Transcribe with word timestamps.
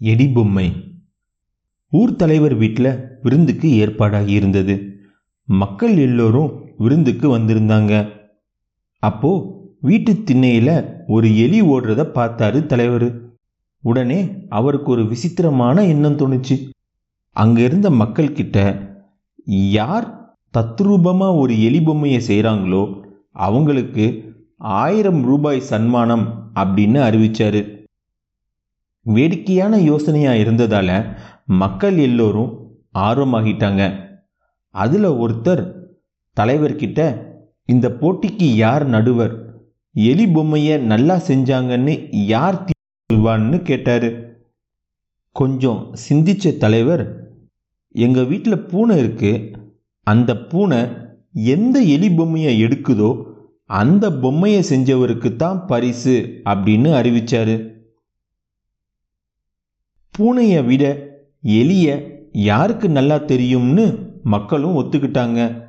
எடிபொம்மை 0.00 0.94
ஊர் 1.92 2.16
தலைவர் 2.16 2.54
வீட்டில் 2.54 3.18
விருந்துக்கு 3.22 3.68
ஏற்பாடாகி 3.86 4.28
இருந்தது. 4.28 4.74
மக்கள் 5.44 5.96
எல்லோரும் 5.96 6.50
விருந்துக்கு 6.78 7.38
வந்திருந்தாங்க. 7.38 7.92
அப்போ 8.98 9.30
வீட்டு 9.80 10.12
திண்ணையில 10.12 10.70
ஒரு 11.06 11.36
எலி 11.36 11.62
ஓடுறத 11.62 12.02
பார்த்தாரு 12.14 12.66
தலைவர். 12.66 13.08
உடனே 13.80 14.20
அவருக்கு 14.48 14.90
ஒரு 14.90 15.06
விசித்திரமான 15.06 15.84
எண்ணம் 15.86 16.18
தோணுச்சு. 16.18 16.56
அங்கே 17.30 17.62
இருந்த 17.64 17.90
மக்கள் 17.90 18.32
கிட்ட 18.32 18.58
யார் 19.48 20.38
தத்ரூபமா 20.58 21.38
ஒரு 21.38 21.62
எலி 21.62 21.80
பொம்மையை 21.82 22.20
செய்கிறாங்களோ 22.28 22.82
அவங்களுக்கு 23.32 24.34
ஆயிரம் 24.56 25.22
ரூபாய் 25.22 25.60
சன்மானம் 25.60 26.26
அப்படின்னு 26.54 27.00
அறிவிச்சாரு. 27.08 27.75
வேடிக்கையான 29.14 29.78
யோசனையாக 29.90 30.40
இருந்ததால் 30.42 30.96
மக்கள் 31.62 31.96
எல்லோரும் 32.06 32.52
ஆர்வமாகிட்டாங்க. 33.06 33.82
அதில் 34.74 35.08
ஒருத்தர் 35.22 35.62
தலைவர்கிட்ட 36.36 37.00
இந்த 37.72 37.86
போட்டிக்கு 38.00 38.46
யார் 38.64 38.84
நடுவர்? 38.94 39.34
எலி 39.94 40.26
பொம்மையை 40.34 40.74
நல்லா 40.92 41.16
செஞ்சாங்கன்னு 41.28 41.94
யார் 42.32 42.58
சொல்வான்னு 43.10 43.58
கேட்டார். 43.68 44.08
கொஞ்சம் 45.36 45.80
சிந்திச்ச 46.06 46.52
தலைவர் 46.64 47.04
எங்கள் 47.94 48.28
வீட்டில் 48.30 48.66
பூனை 48.70 48.94
இருக்குது 49.02 49.44
அந்த 50.06 50.30
பூனை 50.50 50.80
எந்த 51.54 51.76
எலி 51.94 52.08
பொம்மையை 52.18 52.52
எடுக்குதோ 52.66 53.10
அந்த 53.80 54.04
பொம்மையை 54.22 54.60
செஞ்சவருக்கு 54.70 55.30
தான் 55.36 55.58
பரிசு 55.70 56.14
அப்படின்னு 56.50 56.90
அறிவிச்சாரு. 56.98 57.56
பூனையை 60.18 60.64
விட 60.64 60.84
எலிய 61.42 62.10
யாருக்கு 62.32 62.88
நல்லா 62.88 63.16
தெரியும்னு 63.18 63.98
மக்களும் 64.22 64.76
ஒத்துக்கிட்டாங்க. 64.76 65.62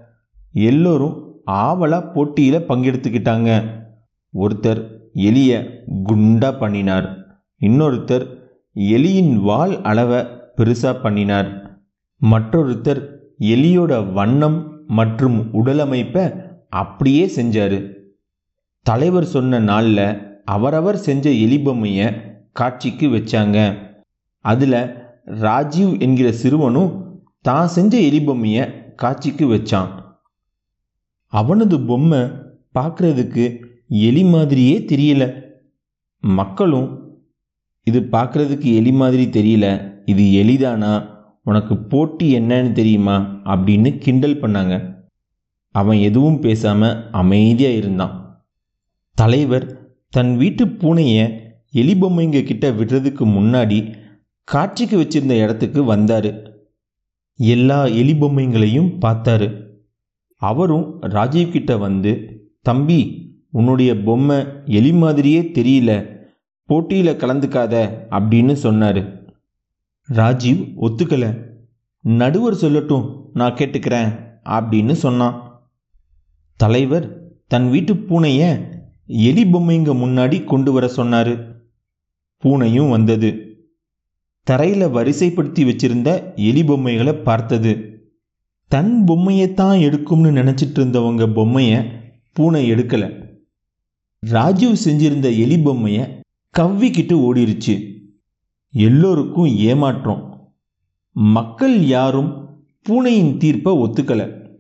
எல்லோரும் 0.52 1.42
ஆவலா 1.52 2.00
போட்டியில 2.16 2.60
பங்கெடுத்துக்கிட்டாங்க. 2.70 3.64
ஒருத்தர் 4.34 4.82
எலிய 5.16 5.70
குண்டா 6.04 6.60
பண்ணினார். 6.60 7.08
இன்னொருத்தர் 7.62 8.26
எலியின் 8.74 9.34
வால் 9.34 9.82
அளவை 9.82 10.26
பெருசா 10.58 11.02
பண்ணினார். 11.02 11.80
மற்றொருத்தர் 12.22 13.02
எலியோட 13.40 14.14
வண்ணம் 14.14 14.86
மற்றும் 14.88 15.50
உடலமைப்பை 15.54 16.26
அப்படியே 16.70 17.26
செஞ்சார். 17.36 17.92
தலைவர் 18.82 19.26
சொன்ன 19.26 19.60
நாளில் 19.60 20.22
அவரவர் 20.46 20.98
செஞ்ச 20.98 21.30
எலிபொம்மையை 21.30 22.14
காட்சிக்கு 22.52 23.08
வச்சாங்க. 23.08 23.86
அதில் 24.40 24.80
ராஜீவ் 25.26 26.00
என்கிற 26.00 26.32
சிறுவனும் 26.32 26.92
தான் 27.42 27.68
செஞ்ச 27.68 28.00
எலிபொம்மையை 28.00 28.96
காட்சிக்கு 28.96 29.48
வச்சான். 29.48 29.90
அவனது 31.26 31.80
பொம்மை 31.80 32.20
பார்க்கறதுக்கு 32.80 33.62
எலி 33.88 34.24
மாதிரியே 34.24 34.80
தெரியல. 34.80 35.44
மக்களும் 36.20 36.88
இது 37.84 38.00
பார்க்கறதுக்கு 38.12 38.76
எலி 38.76 38.92
மாதிரி 38.92 39.26
தெரியல. 39.26 39.66
இது 40.06 40.24
எலிதானா? 40.24 41.10
உனக்கு 41.44 41.78
போட்டி 41.78 42.40
என்னன்னு 42.40 42.72
தெரியுமா? 42.72 43.18
அப்படின்னு 43.46 43.98
கிண்டல் 43.98 44.42
பண்ணாங்க. 44.42 44.96
அவன் 45.72 45.98
எதுவும் 45.98 46.40
பேசாமல் 46.40 47.12
அமைதியாக 47.12 47.76
இருந்தான். 47.76 48.14
தலைவர் 49.12 49.92
தன் 50.10 50.38
வீட்டு 50.38 50.66
பூனையை 50.66 51.40
எலி 51.72 51.94
பொம்மைங்க 51.94 52.44
கிட்ட 52.44 52.72
விடுறதுக்கு 52.72 53.26
முன்னாடி 53.26 53.94
காட்சிக்கு 54.48 54.98
வச்சிருந்த 54.98 55.42
இடத்துக்கு 55.42 55.84
வந்தார். 55.84 56.52
எல்லா 57.38 57.86
எலி 57.86 58.14
பொம்மைங்களையும் 58.14 58.98
பார்த்தாரு. 59.02 59.64
அவரும் 60.36 61.02
ராஜீவ் 61.02 61.52
கிட்ட 61.52 61.78
வந்து 61.78 62.42
தம்பி 62.62 63.00
உன்னுடைய 63.52 64.02
பொம்மை 64.02 64.46
எலி 64.66 64.92
மாதிரியே 64.92 65.42
தெரியல. 65.42 66.20
போட்டியில் 66.66 67.18
கலந்துக்காத 67.18 67.98
அப்படின்னு 68.10 68.54
சொன்னார். 68.54 69.22
ராஜீவ் 70.06 70.58
ஒத்துக்கல. 70.82 71.44
நடுவர் 72.02 72.54
சொல்லட்டும் 72.54 73.22
நான் 73.34 73.54
கேட்டுக்கிறேன் 73.54 74.20
அப்படின்னு 74.44 74.92
சொன்னான். 74.92 75.62
தலைவர் 76.56 77.22
தன் 77.48 77.70
வீட்டு 77.70 77.94
பூனைய 77.94 78.68
எலி 79.06 79.44
பொம்மைங்க 79.44 79.92
முன்னாடி 80.04 80.44
கொண்டு 80.44 80.72
வர 80.72 80.88
சொன்னார். 80.88 81.62
பூனையும் 82.44 82.90
வந்தது. 82.90 83.47
தரையில் 84.48 84.88
வரிசைப்படுத்தி 84.88 85.66
வச்சிருந்த 85.66 86.36
எலி 86.36 86.64
பொம்மைகளை 86.64 87.14
பார்த்தது. 87.14 87.72
தன் 88.68 89.04
பொம்மையைத்தான் 89.08 89.80
எடுக்கும்னு 89.80 90.32
நினச்சிட்டு 90.40 90.80
இருந்தவங்க 90.80 91.34
பொம்மையை 91.34 91.86
பூனை 92.34 92.72
எடுக்கலை. 92.72 93.28
ராஜீவ் 94.20 94.78
செஞ்சிருந்த 94.86 95.24
எலி 95.24 95.60
பொம்மையை 95.60 96.20
கவ்விக்கிட்டு 96.58 97.14
ஓடிருச்சு. 97.14 97.94
எல்லோருக்கும் 98.72 99.46
ஏமாற்றம். 99.46 100.52
மக்கள் 101.12 101.86
யாரும் 101.86 102.62
பூனையின் 102.82 103.38
தீர்ப்பை 103.38 103.78
ஒத்துக்கலை. 103.78 104.58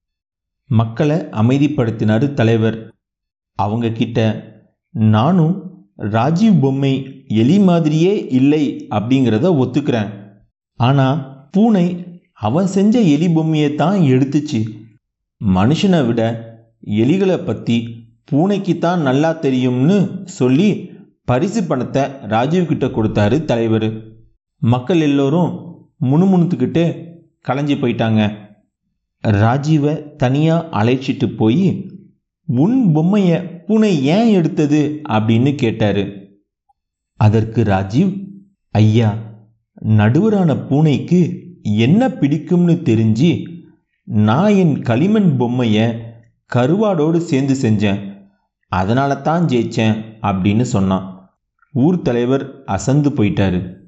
மக்களை 0.68 1.18
அமைதிப்படுத்தினார் 1.18 2.34
தலைவர். 2.34 2.94
அவங்க 3.56 3.90
கிட்ட 3.90 4.44
நானும் 4.90 5.86
ராஜீவ் 5.96 6.62
பொம்மை 6.62 7.17
எலி 7.28 7.60
மாதிரியே 7.60 8.14
இல்லை 8.30 8.64
அப்படிங்கிறத 8.90 9.48
ஒத்துக்கிறேன். 9.64 10.10
ஆனால் 10.80 11.22
பூனை 11.52 11.86
அவன் 12.48 12.68
செஞ்ச 12.68 12.96
எலி 13.00 13.30
பொம்மையை 13.30 13.76
தான் 13.76 14.00
எடுத்துச்சு. 14.14 14.60
மனுஷனை 15.42 16.06
விட 16.08 16.22
எலிகளை 17.02 17.38
பற்றி 17.46 17.78
பூனைக்கு 18.26 18.78
தான் 18.78 19.02
நல்லா 19.02 19.32
தெரியும்னு 19.32 19.98
சொல்லி 20.26 20.70
பரிசு 21.24 21.64
பணத்தை 21.64 22.04
ராஜீவ்கிட்ட 22.34 22.86
கொடுத்தாரு 22.88 23.38
தலைவர். 23.46 23.90
மக்கள் 24.62 25.02
எல்லோரும் 25.02 25.52
முணுமுணுத்துக்கிட்டு 26.10 26.84
கலைஞ்சு 27.42 27.76
போயிட்டாங்க. 27.82 28.22
ராஜீவை 29.24 30.16
தனியாக 30.16 30.68
அழைச்சிட்டு 30.80 31.28
போய் 31.36 31.68
உன் 32.48 32.92
பொம்மையை 32.94 33.38
பூனை 33.68 33.92
ஏன் 34.16 34.30
எடுத்தது? 34.30 34.82
அப்படின்னு 35.10 35.56
கேட்டார். 35.56 36.04
அதற்கு 37.18 37.64
ராஜீவ் 37.64 38.12
ஐயா 38.72 39.16
நடுவரான 39.86 40.56
பூனைக்கு 40.70 41.20
என்ன 41.62 42.08
பிடிக்கும்னு 42.08 42.76
தெரிஞ்சு 42.90 43.32
நான் 44.04 44.54
என் 44.54 44.82
களிமண் 44.82 45.38
பொம்மையை 45.38 45.86
கருவாடோடு 46.56 47.18
சேர்ந்து 47.18 47.56
செஞ்சேன். 47.62 48.02
அதனால 48.72 49.16
தான் 49.16 49.46
ஜெயிச்சேன் 49.46 49.96
அப்படின்னு 50.22 50.62
சொன்னான். 50.62 51.06
ஊர் 51.74 52.02
தலைவர் 52.02 52.64
அசந்து 52.66 53.10
போயிட்டாரு. 53.10 53.87